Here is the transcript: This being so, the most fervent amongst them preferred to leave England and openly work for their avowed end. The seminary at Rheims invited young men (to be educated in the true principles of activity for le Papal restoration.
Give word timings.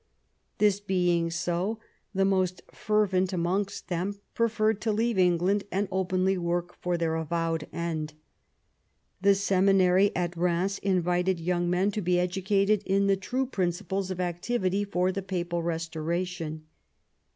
This 0.57 0.79
being 0.79 1.29
so, 1.29 1.77
the 2.11 2.25
most 2.25 2.63
fervent 2.71 3.33
amongst 3.33 3.87
them 3.87 4.19
preferred 4.33 4.81
to 4.81 4.91
leave 4.91 5.19
England 5.19 5.63
and 5.71 5.87
openly 5.91 6.39
work 6.39 6.73
for 6.75 6.97
their 6.97 7.13
avowed 7.13 7.67
end. 7.71 8.15
The 9.21 9.35
seminary 9.35 10.11
at 10.15 10.35
Rheims 10.35 10.79
invited 10.79 11.39
young 11.39 11.69
men 11.69 11.91
(to 11.91 12.01
be 12.01 12.19
educated 12.19 12.81
in 12.87 13.05
the 13.05 13.15
true 13.15 13.45
principles 13.45 14.09
of 14.09 14.19
activity 14.19 14.83
for 14.83 15.11
le 15.11 15.21
Papal 15.21 15.61
restoration. 15.61 16.65